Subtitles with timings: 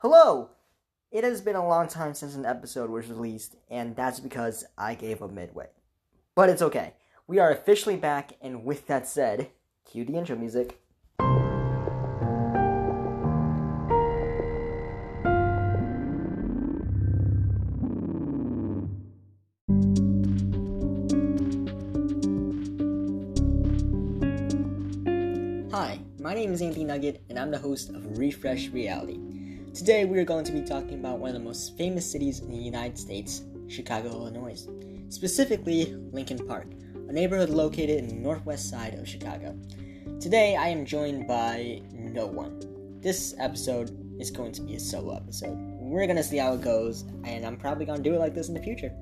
[0.00, 0.50] Hello!
[1.10, 4.94] It has been a long time since an episode was released, and that's because I
[4.94, 5.68] gave up midway.
[6.34, 6.92] But it's okay.
[7.26, 9.48] We are officially back, and with that said,
[9.86, 10.82] cue the intro music.
[25.72, 29.35] Hi, my name is Anthony Nugget, and I'm the host of Refresh Reality.
[29.76, 32.48] Today, we are going to be talking about one of the most famous cities in
[32.48, 34.66] the United States, Chicago, Illinois.
[35.10, 36.68] Specifically, Lincoln Park,
[37.10, 39.54] a neighborhood located in the northwest side of Chicago.
[40.18, 42.58] Today, I am joined by no one.
[43.02, 45.58] This episode is going to be a solo episode.
[45.78, 48.54] We're to see how it goes, and I'm probably to do it like this in
[48.54, 48.94] the future.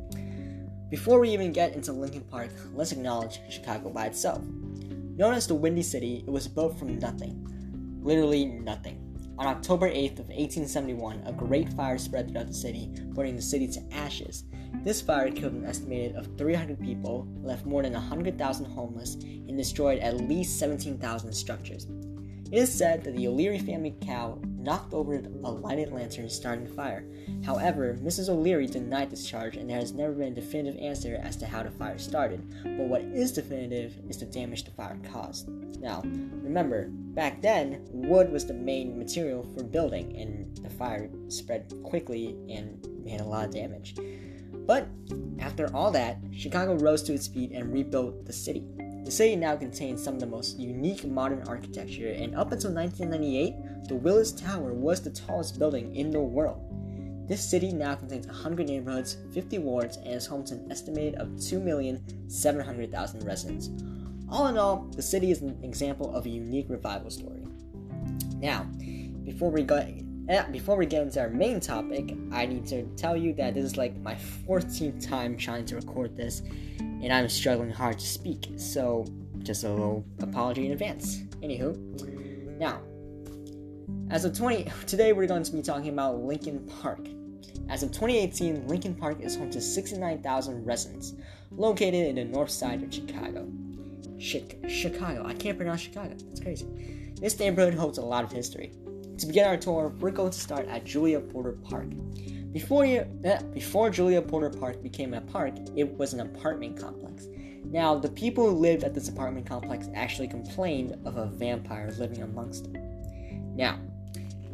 [0.90, 4.42] Before we even get into Lincoln Park, let's acknowledge Chicago by itself.
[4.42, 7.46] Known as the Windy City, it was built from nothing.
[8.02, 9.03] Literally nothing.
[9.36, 13.66] On October 8th of 1871, a great fire spread throughout the city, burning the city
[13.66, 14.44] to ashes.
[14.84, 19.98] This fire killed an estimated of 300 people, left more than 100,000 homeless, and destroyed
[19.98, 21.88] at least 17,000 structures.
[22.52, 27.04] It is said that the O'Leary family cow knocked over a lighted lantern starting fire.
[27.44, 28.28] However, Mrs.
[28.28, 31.62] O'Leary denied this charge, and there has never been a definitive answer as to how
[31.62, 32.42] the fire started.
[32.62, 35.48] But what is definitive is the damage the fire caused.
[35.80, 41.72] Now, remember, back then, wood was the main material for building, and the fire spread
[41.84, 43.94] quickly and made a lot of damage.
[44.66, 44.88] But
[45.40, 48.64] after all that, Chicago rose to its feet and rebuilt the city.
[49.04, 53.73] The city now contains some of the most unique modern architecture, and up until 1998,
[53.88, 56.60] the Willis Tower was the tallest building in the world.
[57.26, 61.28] This city now contains 100 neighborhoods, 50 wards, and is home to an estimated of
[61.28, 63.70] 2,700,000 residents.
[64.28, 67.46] All in all, the city is an example of a unique revival story.
[68.36, 68.64] Now,
[69.24, 69.76] before we go,
[70.28, 73.64] eh, before we get into our main topic, I need to tell you that this
[73.64, 76.42] is like my 14th time trying to record this,
[76.78, 78.48] and I'm struggling hard to speak.
[78.56, 79.06] So,
[79.38, 81.22] just a little apology in advance.
[81.42, 82.80] Anywho, now,
[84.10, 87.06] as of 20, today we're going to be talking about Lincoln Park.
[87.68, 91.14] As of 2018, Lincoln Park is home to 69,000 residents,
[91.50, 93.48] located in the north side of Chicago.
[94.18, 95.24] Chicago.
[95.26, 96.14] I can't pronounce Chicago.
[96.28, 96.66] That's crazy.
[97.20, 98.72] This neighborhood holds a lot of history.
[99.18, 101.88] To begin our tour, we're going to start at Julia Porter Park.
[102.52, 107.26] Before, you, eh, before Julia Porter Park became a park, it was an apartment complex.
[107.64, 112.22] Now, the people who lived at this apartment complex actually complained of a vampire living
[112.22, 112.93] amongst them.
[113.54, 113.78] Now,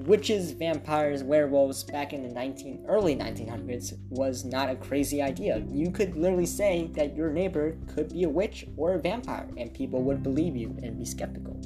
[0.07, 5.63] witches, vampires, werewolves back in the 19 early 1900s was not a crazy idea.
[5.69, 9.73] You could literally say that your neighbor could be a witch or a vampire, and
[9.73, 11.61] people would believe you and be skeptical.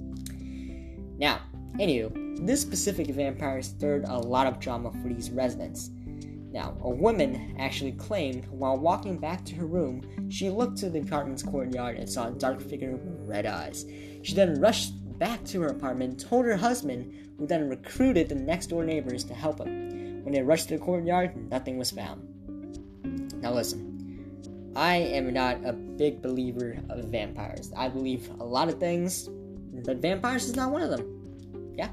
[1.19, 1.41] Now,
[1.79, 5.91] anywho, this specific vampire stirred a lot of drama for these residents.
[6.55, 11.01] Now, a woman actually claimed while walking back to her room, she looked to the
[11.01, 13.85] apartment's courtyard and saw a dark figure with red eyes.
[14.23, 18.69] She then rushed back to her apartment, told her husband, who then recruited the next
[18.69, 20.23] door neighbors to help him.
[20.25, 22.23] When they rushed to the courtyard, nothing was found.
[23.43, 27.73] Now, listen, I am not a big believer of vampires.
[27.77, 29.29] I believe a lot of things,
[29.85, 31.75] but vampires is not one of them.
[31.77, 31.91] Yeah.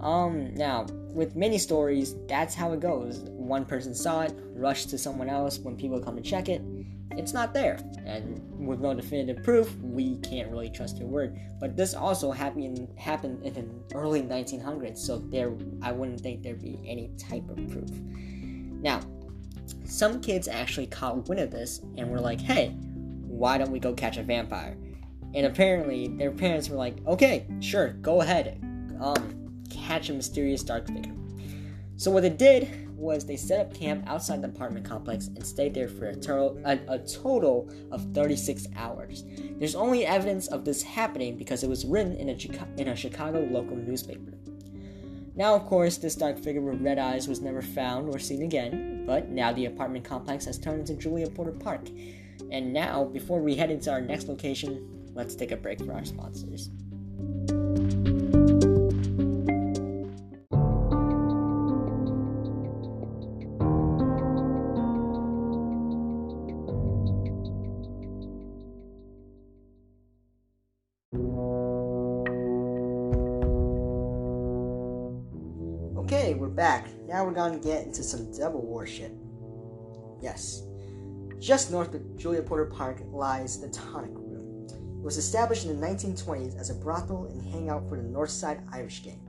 [0.00, 3.20] Um, now, with many stories, that's how it goes.
[3.30, 6.60] One person saw it, rushed to someone else when people come to check it,
[7.18, 7.78] it's not there.
[8.04, 11.38] And with no definitive proof, we can't really trust your word.
[11.60, 15.52] But this also happened happened in the early 1900s, so there
[15.82, 17.90] I wouldn't think there'd be any type of proof.
[17.90, 19.00] Now,
[19.84, 22.70] some kids actually caught wind of this and were like, "Hey,
[23.26, 24.76] why don't we go catch a vampire?"
[25.34, 28.58] And apparently, their parents were like, "Okay, sure, go ahead,
[29.00, 31.14] um, catch a mysterious dark figure."
[31.96, 32.68] So what they did
[33.02, 36.56] was they set up camp outside the apartment complex and stayed there for a, tur-
[36.64, 39.24] a, a, total of 36 hours.
[39.58, 42.96] There's only evidence of this happening because it was written in a, Chica- in a
[42.96, 44.32] Chicago local newspaper.
[45.34, 49.04] Now, of course, this dark figure with red eyes was never found or seen again,
[49.06, 51.88] but now the apartment complex has turned into Julia Porter Park.
[52.50, 56.04] And now, before we head into our next location, let's take a break for our
[56.04, 56.70] sponsors.
[76.32, 76.88] Okay, we're back.
[77.06, 79.12] Now we're to get into some devil worship.
[80.22, 80.62] Yes.
[81.38, 84.66] Just north of Julia Porter Park lies the Tonic Room.
[84.66, 89.02] It was established in the 1920s as a brothel and hangout for the Northside Irish
[89.02, 89.20] Gang.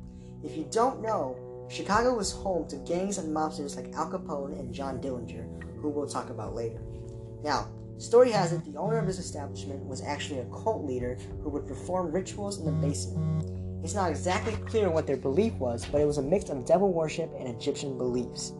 [0.46, 4.74] If you don't know, Chicago was home to gangs and mobsters like Al Capone and
[4.74, 6.80] John Dillinger, who we'll talk about later.
[7.44, 7.68] Now,
[7.98, 11.68] story has it the owner of this establishment was actually a cult leader who would
[11.68, 13.53] perform rituals in the basement.
[13.84, 16.94] It's not exactly clear what their belief was, but it was a mix of devil
[16.94, 18.54] worship and Egyptian beliefs.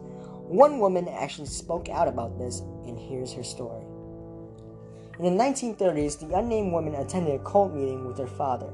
[0.46, 3.86] One woman actually spoke out about this, and here's her story.
[5.18, 8.66] In the 1930s, the unnamed woman attended a cult meeting with her father.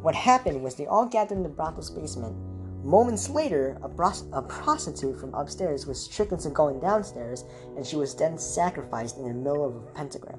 [0.00, 2.34] What happened was they all gathered in the brothel's basement.
[2.82, 7.44] Moments later, a, bros- a, prostitute from upstairs was tricked into going downstairs,
[7.76, 10.38] and she was then sacrificed in the middle of a pentagram.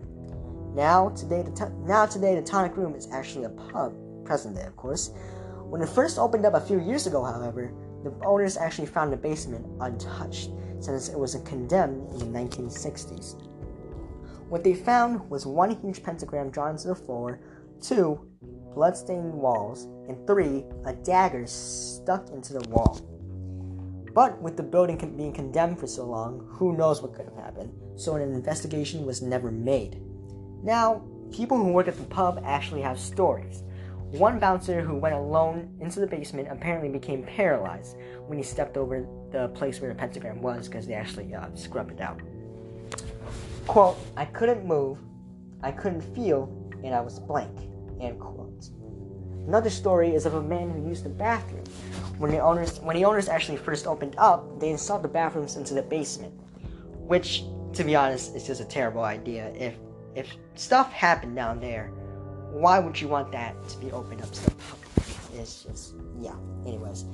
[0.73, 3.93] Now today, the now today, the tonic room is actually a pub,
[4.25, 5.11] present day, of course.
[5.69, 7.71] When it first opened up a few years ago, however,
[8.03, 10.49] the owners actually found the basement untouched,
[10.79, 13.35] since it was condemned in the 1960s.
[14.49, 17.39] What they found was one huge pentagram drawn to the floor,
[17.79, 18.19] two
[18.73, 22.99] bloodstained walls, and three, a dagger stuck into the wall.
[24.15, 27.71] But with the building being condemned for so long, who knows what could have happened,
[27.95, 30.01] so an investigation was never made.
[30.63, 33.61] Now, people who work at the pub actually have stories.
[34.11, 37.95] One bouncer who went alone into the basement apparently became paralyzed
[38.25, 41.91] when he stepped over the place where the pentagram was because they actually uh, scrubbed
[41.91, 42.19] it out.
[43.67, 44.97] Quote, I couldn't move,
[45.61, 46.51] I couldn't feel,
[46.83, 47.55] and I was blank.
[48.01, 48.69] End quote.
[49.47, 51.65] Another story is of a man who used the bathroom.
[52.17, 55.73] When the owners when the owners actually first opened up, they installed the bathrooms into
[55.73, 56.33] the basement.
[56.97, 59.51] Which, to be honest, is just a terrible idea.
[59.55, 59.75] If
[60.15, 61.91] if stuff happened down there,
[62.51, 64.89] why would you want that to be opened up to the public?
[65.35, 66.35] It's just yeah.
[66.65, 67.05] Anyways.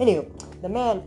[0.00, 0.28] Anyway,
[0.62, 1.02] the man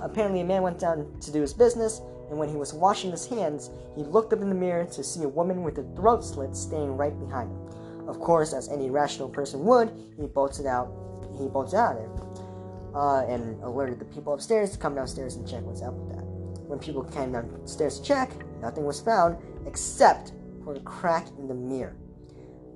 [0.00, 2.00] apparently a man went down to do his business
[2.32, 5.22] and when he was washing his hands, he looked up in the mirror to see
[5.22, 8.08] a woman with a throat slit standing right behind him.
[8.08, 10.90] Of course, as any rational person would, he bolted out.
[11.38, 15.46] He bolted out of there, uh, and alerted the people upstairs to come downstairs and
[15.46, 16.24] check what's up with that.
[16.24, 18.30] When people came downstairs to check,
[18.62, 19.36] nothing was found
[19.66, 20.32] except
[20.64, 21.96] for a crack in the mirror.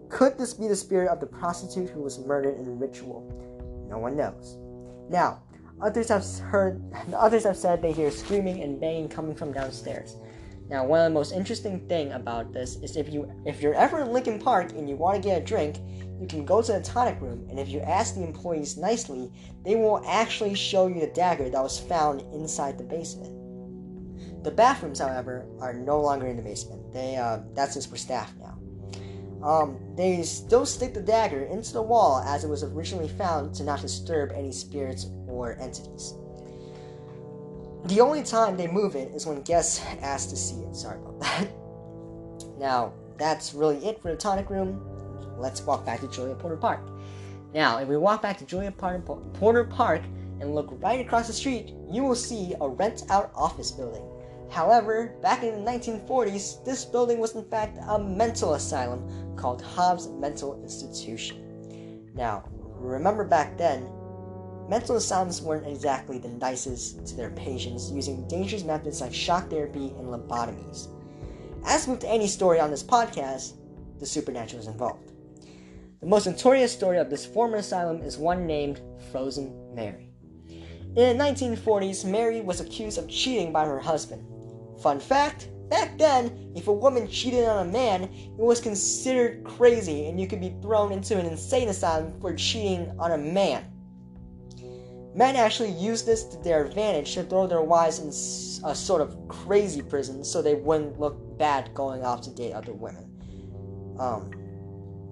[0.09, 3.27] Could this be the spirit of the prostitute who was murdered in the ritual?
[3.89, 4.59] No one knows.
[5.11, 5.43] Now,
[5.83, 6.83] Others have heard,
[7.15, 10.17] others have said they hear screaming and banging coming from downstairs.
[10.69, 14.01] Now, one of the most interesting thing about this is if you if you're ever
[14.01, 15.77] in Lincoln Park and you want to get a drink,
[16.21, 19.31] you can go to the tonic room, and if you ask the employees nicely,
[19.65, 23.33] they will actually show you the dagger that was found inside the basement.
[24.43, 26.93] The bathrooms, however, are no longer in the basement.
[26.93, 28.56] They uh, that's just for staff now.
[29.43, 33.65] Um, they still stick the dagger into the wall as it was originally found to
[33.65, 36.15] not disturb any spirits or entities.
[37.85, 40.75] The only time they move it is when guests ask to see it.
[40.75, 41.49] Sorry about that.
[42.59, 44.85] now, that's really it for the tonic room.
[45.39, 46.81] Let's walk back to Julia Porter Park.
[47.55, 50.03] Now, if we walk back to Julia Porter Park
[50.41, 54.03] and look right across the street, you will see a rent out office building.
[54.51, 60.09] However, back in the 1940s, this building was in fact a mental asylum called Hobbs
[60.09, 62.11] Mental Institution.
[62.15, 63.91] Now, remember back then,
[64.69, 69.89] mental asylums weren't exactly the nicest to their patients, using dangerous methods like shock therapy
[69.99, 70.89] and lobotomies.
[71.65, 73.55] As with any story on this podcast,
[73.99, 75.13] the supernatural is involved.
[76.01, 80.11] The most notorious story of this former asylum is one named Frozen Mary.
[80.49, 84.25] In the 1940s, Mary was accused of cheating by her husband.
[84.81, 90.07] Fun fact back then, if a woman cheated on a man, it was considered crazy
[90.07, 93.65] and you could be thrown into an insane asylum for cheating on a man.
[95.15, 98.09] Men actually used this to their advantage to throw their wives in
[98.69, 102.75] a sort of crazy prison so they wouldn't look bad going off to date other
[102.75, 103.05] women.
[103.99, 104.31] Um,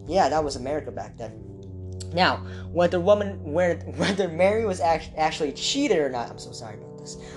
[0.06, 1.40] yeah, that was America back then.
[2.12, 2.37] Now,
[2.71, 6.76] whether woman, whether Mary was actually cheated or not, I'm so sorry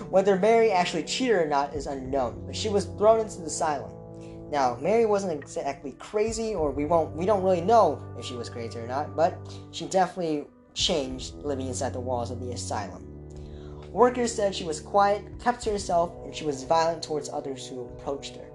[0.09, 3.91] Whether Mary actually cheated or not is unknown, but she was thrown into the asylum.
[4.49, 8.49] Now, Mary wasn't exactly crazy, or we won't, we don't really know if she was
[8.49, 9.37] crazy or not, but
[9.71, 13.03] she definitely changed living inside the walls of the asylum.
[13.91, 17.85] Workers said she was quiet, kept to herself, and she was violent towards others who
[17.85, 18.45] approached her.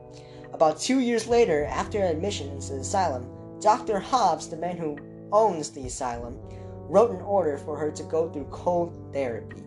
[0.53, 3.27] About two years later, after admission into the asylum,
[3.61, 3.99] Dr.
[3.99, 4.99] Hobbs, the man who
[5.33, 6.39] owns the asylum,
[6.89, 9.63] wrote an order for her to go through cold therapy.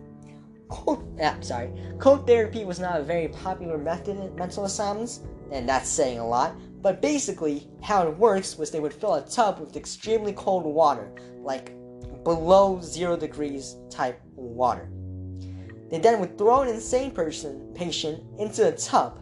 [0.68, 5.20] Cold, ah, sorry, cold therapy was not a very popular method in mental asylums,
[5.52, 6.54] and that's saying a lot.
[6.82, 11.12] But basically, how it works was they would fill a tub with extremely cold water,
[11.40, 11.72] like
[12.24, 14.90] below zero degrees type water.
[15.90, 19.20] They then would throw an insane person patient into a tub.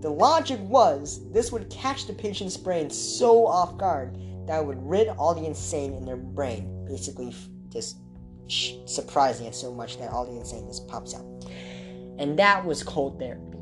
[0.00, 4.82] The logic was this would catch the patient's brain so off guard that it would
[4.82, 7.34] rid all the insane in their brain, basically
[7.68, 7.98] just
[8.48, 11.24] surprising it so much that all the insaneness pops out.
[12.18, 13.58] And that was cold therapy.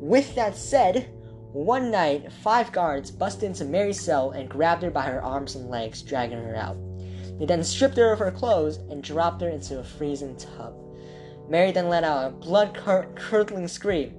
[0.00, 1.10] With that said,
[1.52, 5.68] one night, five guards busted into Mary's cell and grabbed her by her arms and
[5.68, 6.76] legs, dragging her out.
[7.38, 10.74] They then stripped her of her clothes and dropped her into a freezing tub.
[11.48, 12.74] Mary then let out a blood
[13.16, 14.14] curdling scream.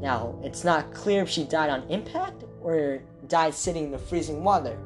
[0.00, 4.42] Now, it's not clear if she died on impact or died sitting in the freezing
[4.42, 4.78] water,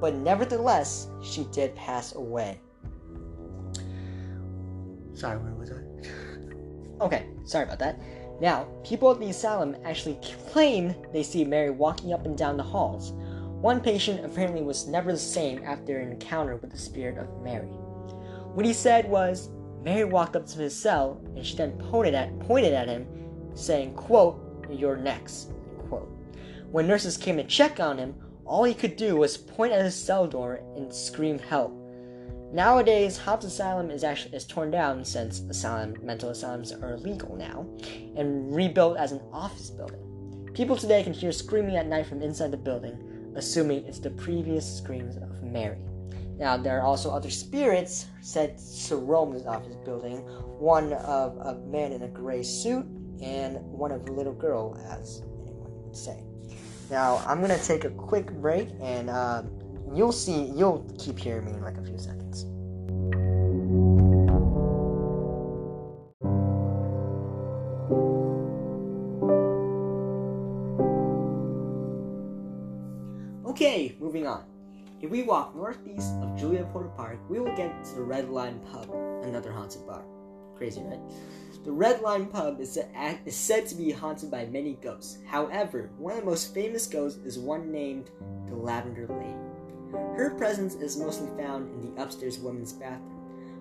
[0.00, 2.60] but nevertheless, she did pass away.
[5.20, 7.04] Sorry, where was I?
[7.04, 8.00] okay, sorry about that.
[8.40, 10.18] Now, people at the asylum actually
[10.50, 13.12] claim they see Mary walking up and down the halls.
[13.60, 17.66] One patient apparently was never the same after an encounter with the spirit of Mary.
[17.66, 19.50] What he said was,
[19.84, 23.06] Mary walked up to his cell and she then pointed at, pointed at him,
[23.52, 25.50] saying, quote, you're next,
[25.90, 26.08] quote.
[26.70, 28.14] When nurses came to check on him,
[28.46, 31.76] all he could do was point at his cell door and scream help.
[32.52, 37.64] Nowadays, Hobbs Asylum is actually is torn down since asylum mental asylums are illegal now,
[38.16, 40.50] and rebuilt as an office building.
[40.52, 42.98] People today can hear screaming at night from inside the building,
[43.36, 45.78] assuming it's the previous screams of Mary.
[46.38, 50.16] Now, there are also other spirits said to roam this office building.
[50.58, 52.84] One of a man in a gray suit,
[53.22, 56.24] and one of a little girl, as anyone would say.
[56.90, 59.44] Now, I'm gonna take a quick break, and uh,
[59.94, 60.52] you'll see.
[60.56, 62.46] You'll keep hearing me in like a few seconds.
[73.46, 74.44] Okay, moving on.
[75.02, 78.60] If we walk northeast of Julia Porter Park, we will get to the Red Lion
[78.70, 78.90] Pub,
[79.22, 80.04] another haunted bar.
[80.56, 81.00] Crazy, right?
[81.64, 82.78] The Red Lion Pub is,
[83.26, 85.18] is said to be haunted by many ghosts.
[85.26, 88.10] However, one of the most famous ghosts is one named
[88.48, 89.49] the Lavender Lady.
[89.92, 93.20] Her presence is mostly found in the upstairs women's bathroom.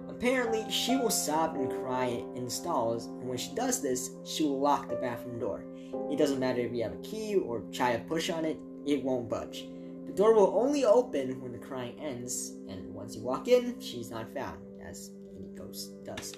[0.10, 4.44] Apparently, she will sob and cry in the stalls, and when she does this, she
[4.44, 5.64] will lock the bathroom door.
[6.12, 9.04] It doesn't matter if you have a key or try to push on it, it
[9.04, 9.68] won't budge.
[10.08, 14.10] The door will only open when the crying ends, and once you walk in, she's
[14.10, 16.34] not found, as any ghost does.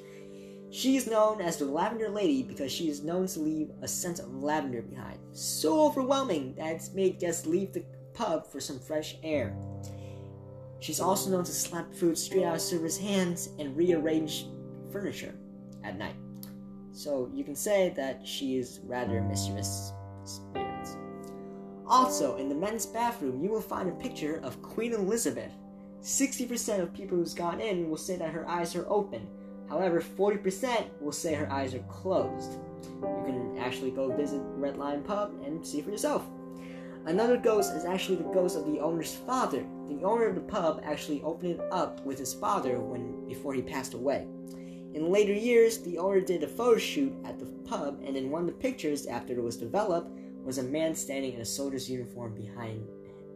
[0.70, 4.20] She is known as the Lavender Lady because she is known to leave a scent
[4.20, 7.84] of lavender behind, so overwhelming that it's made guests leave the
[8.14, 9.56] pub for some fresh air.
[10.82, 14.48] She's also known to slap food straight out of servers' hands and rearrange
[14.92, 15.36] furniture
[15.84, 16.16] at night.
[16.92, 19.94] So you can say that she is rather mischievous
[21.92, 25.52] also, in the men's bathroom, you will find a picture of Queen Elizabeth.
[26.02, 29.28] 60% of people who's gone in will say that her eyes are open.
[29.68, 32.54] However, 40% will say her eyes are closed.
[33.02, 36.24] You can actually go visit Red Lion Pub and see for yourself.
[37.08, 39.66] Another ghost is actually the ghost of the owner's father.
[39.92, 43.62] The owner of the pub actually opened it up with his father when before he
[43.62, 44.26] passed away.
[44.94, 48.42] In later years, the owner did a photo shoot at the pub, and in one
[48.42, 50.10] of the pictures, after it was developed,
[50.44, 52.88] was a man standing in a soldier's uniform behind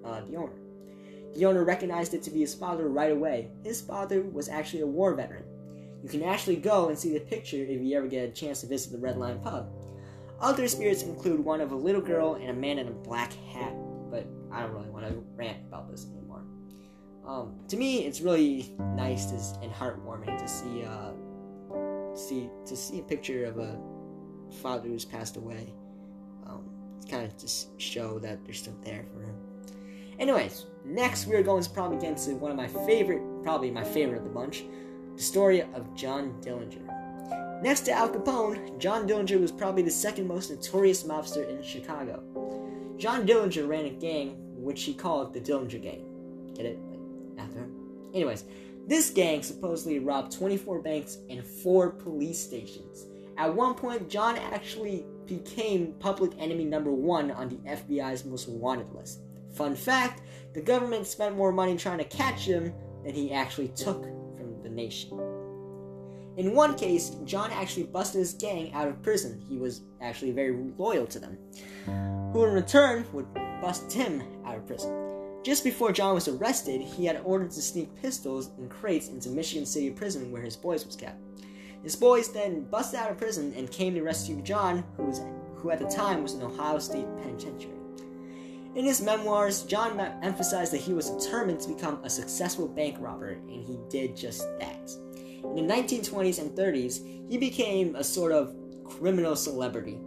[0.06, 0.56] uh, the owner.
[1.36, 3.50] The owner recognized it to be his father right away.
[3.64, 5.44] His father was actually a war veteran.
[6.04, 8.68] You can actually go and see the picture if you ever get a chance to
[8.68, 9.70] visit the Red Lion pub.
[10.40, 13.74] Other spirits include one of a little girl and a man in a black hat,
[14.10, 16.25] but I don't really want to rant about this anymore.
[17.28, 21.12] Um, to me, it's really nice to, and heartwarming to see, uh,
[22.16, 23.80] see to see a picture of a
[24.62, 25.74] father who's passed away.
[26.46, 26.70] Um,
[27.10, 29.36] kind of just show that they're still there for him.
[30.20, 33.84] Anyways, next we are going to probably get into one of my favorite, probably my
[33.84, 34.64] favorite of the bunch,
[35.16, 37.62] the story of John Dillinger.
[37.62, 42.22] Next to Al Capone, John Dillinger was probably the second most notorious mobster in Chicago.
[42.98, 46.06] John Dillinger ran a gang which he called the Dillinger Gang.
[46.54, 46.80] Get it?
[48.14, 48.46] Anyways,
[48.88, 53.06] this gang supposedly robbed 24 banks and 4 police stations.
[53.38, 58.90] At one point, John actually became public enemy number one on the FBI's most wanted
[58.94, 59.22] list.
[59.54, 60.22] Fun fact
[60.54, 62.74] the government spent more money trying to catch him
[63.04, 65.20] than he actually took from the nation.
[66.38, 69.44] In one case, John actually busted his gang out of prison.
[69.50, 71.38] He was actually very loyal to them,
[72.34, 75.05] who in return would bust him out of prison.
[75.46, 79.64] Just before John was arrested, he had ordered to sneak pistols and crates into Michigan
[79.64, 81.22] City Prison where his boys was kept.
[81.84, 85.22] His boys then busted out of prison and came to rescue John, who, was,
[85.58, 87.78] who at the time was in Ohio State Penitentiary.
[88.74, 93.34] In his memoirs, John emphasized that he was determined to become a successful bank robber,
[93.34, 94.90] and he did just that.
[95.44, 100.00] In the 1920s and 30s, he became a sort of criminal celebrity.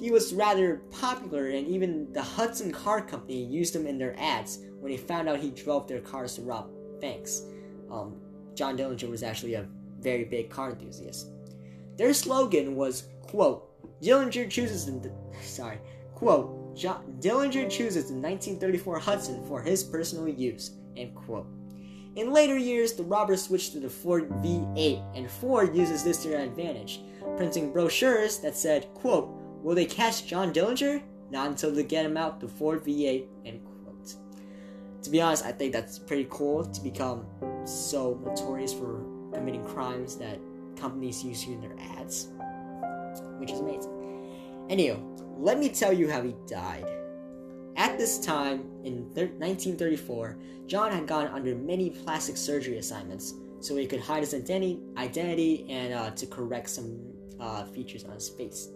[0.00, 4.60] He was rather popular, and even the Hudson Car Company used him in their ads
[4.78, 6.70] when they found out he drove their cars to rob
[7.02, 7.42] banks.
[7.90, 8.16] Um,
[8.54, 11.26] John Dillinger was actually a very big car enthusiast.
[11.98, 13.68] Their slogan was, quote,
[14.00, 15.78] Dillinger chooses the, sorry,
[16.14, 21.46] quote, John, Dillinger chooses the 1934 Hudson for his personal use, end quote.
[22.16, 26.28] In later years, the robbers switched to the Ford V8, and Ford uses this to
[26.28, 27.02] their advantage,
[27.36, 31.02] printing brochures that said, quote, Will they catch John Dillinger?
[31.30, 34.14] Not until they get him out the Ford V8, end quote.
[35.02, 37.26] To be honest, I think that's pretty cool to become
[37.64, 40.38] so notorious for committing crimes that
[40.76, 42.28] companies use you in their ads,
[43.38, 44.66] which is amazing.
[44.68, 45.00] Anyway,
[45.38, 46.86] let me tell you how he died.
[47.76, 53.86] At this time, in 1934, John had gone under many plastic surgery assignments so he
[53.86, 56.98] could hide his identity, identity and uh, to correct some
[57.38, 58.68] uh, features on his face.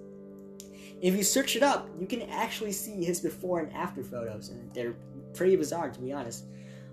[1.00, 4.72] If you search it up, you can actually see his before and after photos, and
[4.72, 4.96] they're
[5.34, 6.44] pretty bizarre to be honest.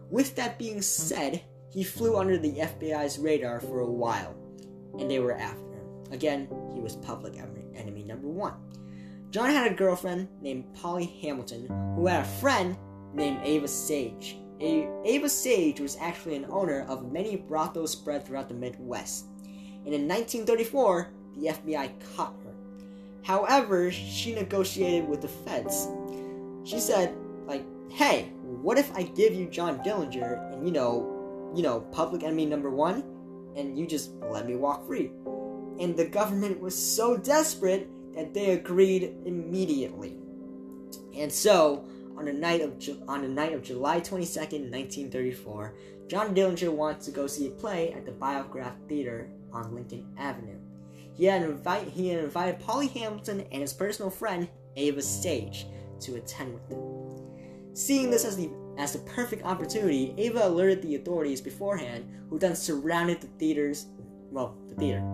[0.10, 4.36] With that being said, he flew under the FBI's radar for a while,
[5.00, 6.04] and they were after him.
[6.12, 8.56] Again, he was public enemy number one.
[9.30, 12.78] John had a girlfriend named Polly Hamilton who had a friend
[13.14, 14.38] named Ava Sage.
[14.60, 19.28] A- Ava Sage was actually an owner of many brothels spread throughout the Midwest.
[19.86, 22.36] And in 1934, the FBI caught.
[23.24, 25.88] However, she negotiated with the feds.
[26.64, 31.64] She said, like, hey, what if I give you John Dillinger and, you know, you
[31.64, 33.04] know, public enemy number one,
[33.56, 35.12] and you just let me walk free?
[35.80, 40.18] And the government was so desperate that they agreed immediately.
[41.16, 41.86] And so,
[42.18, 45.76] on the night of Ju- on the night of July 22nd, 1934,
[46.08, 50.61] John Dillinger wanted to go see a play at the Biograph Theater on Lincoln Avenue.
[51.22, 55.68] He had, invite, he invited Polly Hamilton and his personal friend Ava Sage
[56.00, 57.76] to attend with them.
[57.76, 58.50] Seeing this as the
[58.80, 63.86] as the perfect opportunity, Ava alerted the authorities beforehand, who then surrounded the theaters,
[64.32, 65.06] well, the theater.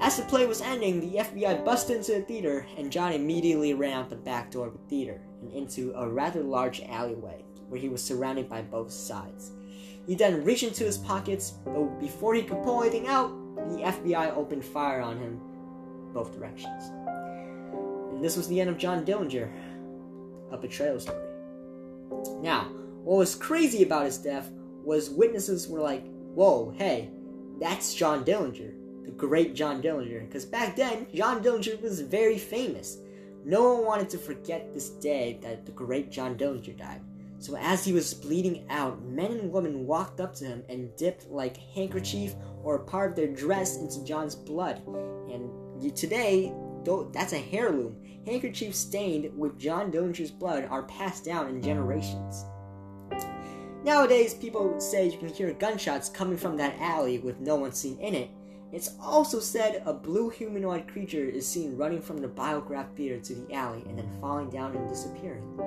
[0.00, 3.92] As the play was ending, the FBI busted into the theater, and John immediately ran
[3.92, 7.88] out the back door of the theater and into a rather large alleyway where he
[7.88, 9.52] was surrounded by both sides.
[10.08, 13.30] He then reached into his pockets, but before he could pull anything out,
[13.68, 15.40] the FBI opened fire on him
[16.12, 16.84] both directions.
[18.12, 19.50] And this was the end of John Dillinger,
[20.50, 21.18] a betrayal story.
[22.40, 22.64] Now,
[23.04, 24.50] what was crazy about his death
[24.82, 27.10] was witnesses were like, whoa, hey,
[27.60, 32.98] that's John Dillinger the great John Dillinger, because back then, John Dillinger was very famous.
[33.42, 37.00] No one wanted to forget this day that the great John Dillinger died.
[37.38, 41.30] So as he was bleeding out, men and women walked up to him and dipped
[41.30, 42.34] like handkerchief
[42.68, 44.82] or part of their dress into John's blood.
[45.32, 46.52] And today,
[47.12, 47.96] that's a heirloom.
[48.26, 52.44] Handkerchiefs stained with John Dillinger's blood are passed down in generations.
[53.84, 57.98] Nowadays, people say you can hear gunshots coming from that alley with no one seen
[58.00, 58.30] in it,
[58.70, 63.34] it's also said a blue humanoid creature is seen running from the Biograph Theater to
[63.34, 65.58] the alley and then falling down and disappearing.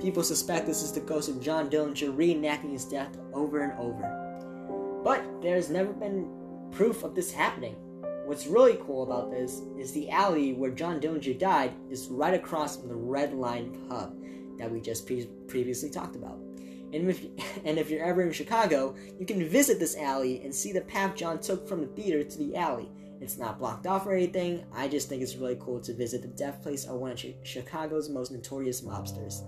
[0.00, 5.02] People suspect this is the ghost of John Dillinger reenacting his death over and over.
[5.04, 7.76] But there's never been proof of this happening.
[8.24, 12.76] What's really cool about this is the alley where John Dillinger died is right across
[12.76, 14.16] from the Red Lion pub
[14.58, 16.38] that we just pre- previously talked about.
[16.92, 17.24] And if,
[17.64, 21.14] and if you're ever in Chicago, you can visit this alley and see the path
[21.14, 22.88] John took from the theater to the alley.
[23.20, 24.64] It's not blocked off or anything.
[24.74, 28.08] I just think it's really cool to visit the death place of one of Chicago's
[28.08, 29.42] most notorious mobsters.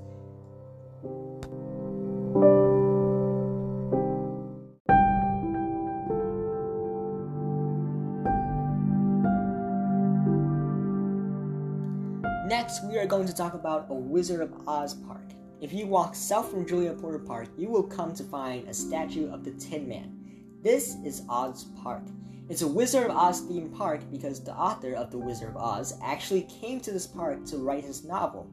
[12.49, 15.33] Next, we are going to talk about a Wizard of Oz park.
[15.61, 19.31] If you walk south from Julia Porter Park, you will come to find a statue
[19.31, 20.19] of the Tin Man.
[20.63, 22.05] This is Oz Park.
[22.49, 25.99] It's a Wizard of Oz themed park because the author of The Wizard of Oz
[26.03, 28.51] actually came to this park to write his novel.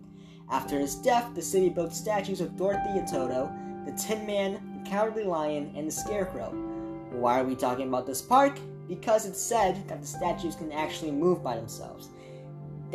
[0.51, 3.49] After his death, the city built statues of Dorothy and Toto,
[3.85, 6.49] the Tin Man, the Cowardly Lion, and the Scarecrow.
[7.11, 8.59] Why are we talking about this park?
[8.89, 12.09] Because it's said that the statues can actually move by themselves.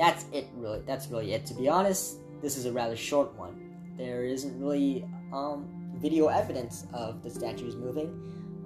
[0.00, 0.80] That's it, really.
[0.86, 1.44] That's really it.
[1.46, 6.86] To be honest, this is a rather short one there isn't really um, video evidence
[6.94, 8.08] of the statues moving.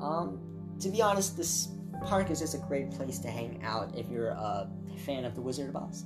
[0.00, 0.38] Um,
[0.78, 1.70] to be honest, this
[2.04, 4.70] park is just a great place to hang out if you're a
[5.04, 6.04] fan of The Wizard of Oz.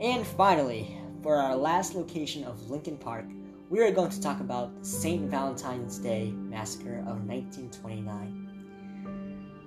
[0.00, 3.26] And finally, for our last location of Lincoln Park,
[3.68, 5.30] we are going to talk about the St.
[5.30, 8.48] Valentine's Day Massacre of 1929.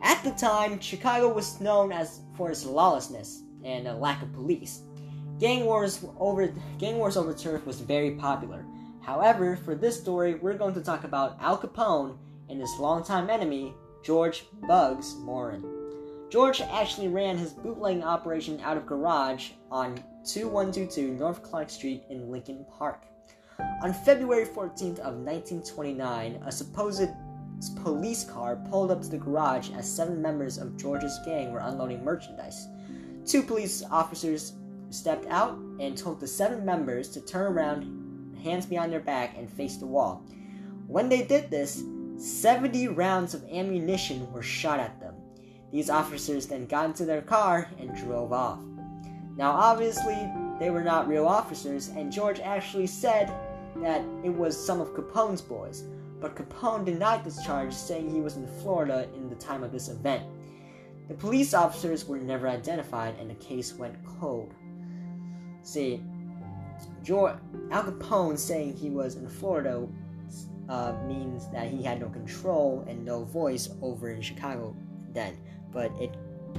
[0.02, 4.82] At the time, Chicago was known as for its lawlessness and a lack of police.
[5.40, 8.66] Gang wars over gang wars over turf was very popular,
[9.04, 12.18] However, for this story, we're going to talk about Al Capone
[12.50, 15.64] and his longtime enemy, George Bugs Moran.
[16.30, 22.32] George actually ran his bootlegging operation out of garage on 2122 North Clark Street in
[22.32, 23.04] Lincoln Park.
[23.84, 27.10] On February 14th of 1929, a supposed
[27.84, 32.04] police car pulled up to the garage as seven members of George's gang were unloading
[32.04, 32.68] merchandise.
[33.26, 34.54] Two police officers
[34.90, 39.50] stepped out and told the seven members to turn around, hands behind their back, and
[39.50, 40.26] face the wall.
[40.88, 41.84] When they did this,
[42.18, 45.16] 70 rounds of ammunition were shot at them.
[45.72, 48.60] These officers then got into their car and drove off.
[49.36, 53.34] Now, obviously, they were not real officers, and George actually said
[53.78, 55.84] that it was some of Capone's boys,
[56.20, 59.90] but Capone denied this charge, saying he was in Florida in the time of this
[59.90, 60.24] event.
[61.08, 64.54] The police officers were never identified, and the case went cold.
[65.62, 66.02] See,
[67.04, 67.36] George,
[67.72, 69.88] Al Capone saying he was in Florida
[70.70, 74.76] uh, means that he had no control and no voice over in Chicago
[75.12, 75.38] then,
[75.72, 76.16] but it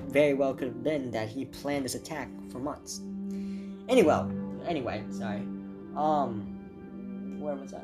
[0.08, 3.00] very well could have been that he planned this attack for months.
[3.88, 4.24] Anyway,
[4.66, 5.40] anyway, sorry.
[5.96, 7.82] Um, where was I?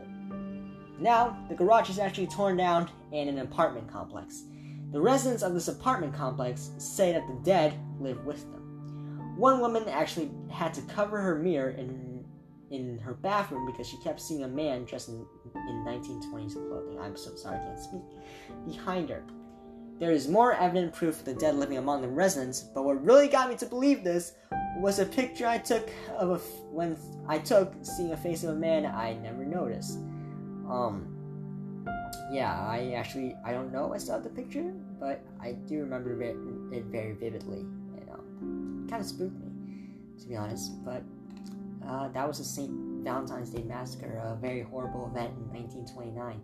[0.99, 4.45] Now, the garage is actually torn down in an apartment complex.
[4.93, 9.37] The residents of this apartment complex say that the dead live with them.
[9.37, 12.25] One woman actually had to cover her mirror in
[12.71, 15.27] in her bathroom because she kept seeing a man dressed in,
[15.57, 17.01] in 1920s clothing.
[17.01, 18.03] I'm so sorry, I can't speak.
[18.65, 19.25] Behind her.
[19.99, 23.29] There is more evident proof of the dead living among the residents, but what really
[23.29, 24.33] got me to believe this
[24.77, 26.97] was a picture I took of a f- when
[27.29, 29.99] I took seeing a face of a man I never noticed.
[30.69, 31.20] Um,
[32.31, 36.37] yeah, I actually I don't know I saw the picture, but I do remember it
[36.85, 37.59] very vividly.
[37.59, 38.21] You know,
[38.89, 39.51] kind of spooked me,
[40.21, 40.85] to be honest.
[40.85, 41.03] But
[41.87, 42.71] uh, that was the St.
[43.03, 46.41] Valentine's Day Massacre, a very horrible event in 1929.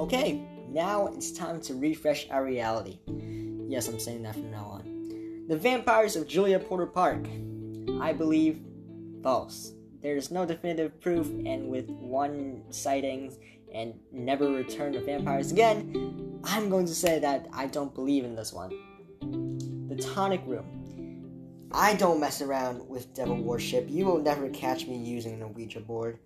[0.00, 2.98] Okay, now it's time to refresh our reality.
[3.72, 5.46] Yes, I'm saying that from now on.
[5.48, 7.26] The Vampires of Julia Porter Park.
[8.02, 8.60] I believe
[9.22, 9.72] false.
[10.02, 13.38] There's no definitive proof, and with one sightings
[13.72, 18.36] and never return of vampires again, I'm going to say that I don't believe in
[18.36, 18.72] this one.
[19.88, 21.70] The Tonic Room.
[21.72, 23.86] I don't mess around with devil worship.
[23.88, 26.18] You will never catch me using an Ouija board.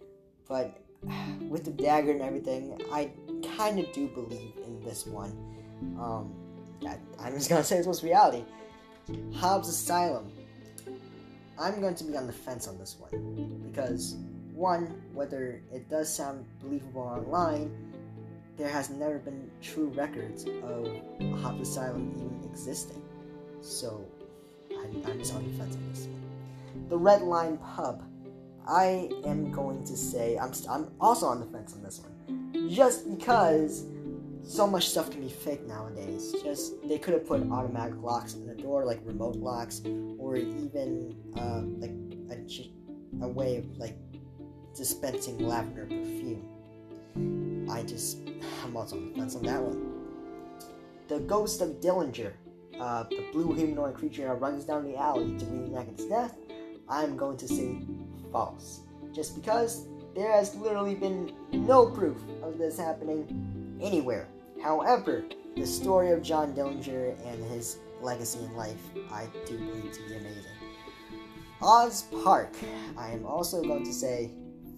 [0.48, 0.82] But
[1.48, 3.12] with the dagger and everything, I
[3.56, 5.30] kind of do believe in this one.
[5.96, 6.34] Um,
[7.18, 8.44] I'm just gonna say this was reality.
[9.34, 10.32] Hobbs Asylum.
[11.58, 14.16] I'm going to be on the fence on this one because
[14.52, 17.70] one, whether it does sound believable online,
[18.56, 20.88] there has never been true records of
[21.40, 23.02] Hobbs Asylum even existing.
[23.60, 24.04] So
[24.70, 26.88] I'm, I'm just on the fence on this one.
[26.88, 28.02] The Red Lion Pub.
[28.68, 33.08] I am going to say I'm, I'm also on the fence on this one, just
[33.08, 33.84] because
[34.46, 36.34] so much stuff can be fake nowadays.
[36.42, 39.82] Just they could have put automatic locks in the door, like remote locks,
[40.18, 41.90] or even uh, like
[42.30, 43.96] a, a way of like
[44.74, 47.66] dispensing lavender perfume.
[47.70, 48.18] I just
[48.64, 49.92] I'm also on on that one.
[51.08, 52.32] The ghost of Dillinger,
[52.80, 56.36] uh, the blue humanoid creature that runs down the alley to reenact its death.
[56.88, 57.80] I'm going to say
[58.30, 58.82] false,
[59.12, 64.28] just because there has literally been no proof of this happening anywhere.
[64.62, 65.24] However,
[65.56, 70.16] the story of John Dillinger and his legacy in life, I do believe to be
[70.16, 70.52] amazing.
[71.62, 72.54] Oz Park,
[72.98, 74.30] I am also going to say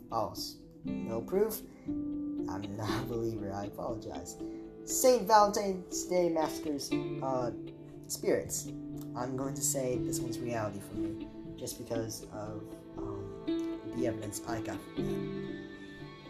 [0.09, 0.57] false.
[0.85, 1.61] No proof.
[1.87, 3.53] I'm not a believer.
[3.53, 4.37] I apologize.
[4.85, 5.27] St.
[5.27, 6.91] Valentine's Day Massacre's
[7.23, 7.51] uh,
[8.07, 8.69] spirits.
[9.17, 11.27] I'm going to say this one's reality for me,
[11.59, 12.62] just because of
[12.97, 13.25] um,
[13.97, 15.69] the evidence I got from that.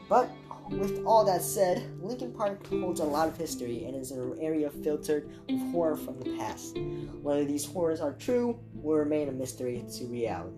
[0.08, 0.30] But
[0.70, 4.70] with all that said, Lincoln Park holds a lot of history and is an area
[4.70, 6.78] filtered with horror from the past.
[7.22, 10.56] Whether these horrors are true will remain a mystery to reality.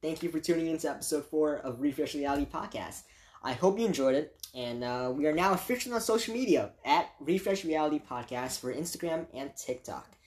[0.00, 3.02] Thank you for tuning in to episode 4 of Refresh Reality Podcast.
[3.42, 7.10] I hope you enjoyed it, and uh, we are now officially on social media at
[7.20, 10.17] Refresh Reality Podcast for Instagram and TikTok.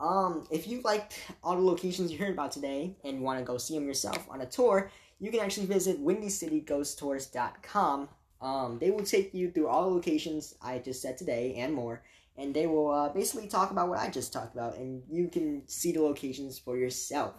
[0.00, 3.58] Um, if you liked all the locations you heard about today and want to go
[3.58, 8.08] see them yourself on a tour, you can actually visit WindyCityGhostTours.com.
[8.40, 12.02] Um, they will take you through all the locations I just said today and more,
[12.38, 15.68] and they will uh, basically talk about what I just talked about, and you can
[15.68, 17.34] see the locations for yourself.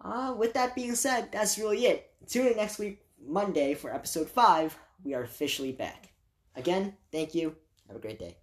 [0.00, 2.12] Uh, with that being said, that's really it.
[2.28, 4.78] Tune in next week, Monday, for episode 5.
[5.04, 6.12] We are officially back.
[6.54, 7.56] Again, thank you.
[7.88, 8.41] Have a great day.